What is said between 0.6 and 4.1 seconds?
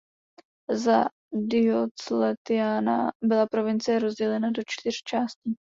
Za Diocletiana byla provincie